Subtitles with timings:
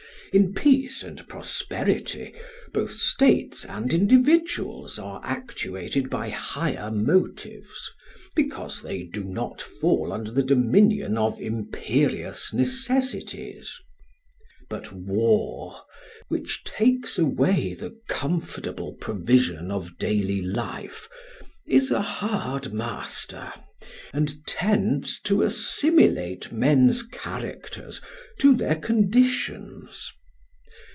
[0.33, 2.33] In peace and prosperity
[2.71, 7.91] both states and individuals are actuated by higher motives,
[8.33, 13.77] because they do not fall under the dominion of imperious necessities;
[14.69, 15.81] but war
[16.29, 21.09] which takes away the comfortable provision of daily life
[21.67, 23.51] is a hard master,
[24.13, 27.99] and tends to assimilate men's characters
[28.39, 30.13] to their conditions.